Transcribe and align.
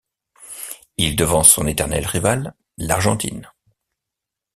Il 0.97 1.15
devance 1.15 1.51
son 1.51 1.67
éternel 1.67 2.07
rival, 2.07 2.55
l'Argentine. 2.79 3.47